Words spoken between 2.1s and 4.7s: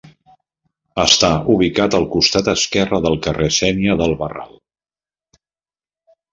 costat esquerre del carrer Sénia del Barral.